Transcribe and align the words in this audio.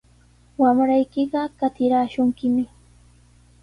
Wamraykiqa 0.61 1.41
qatiraashunkimi. 1.59 2.65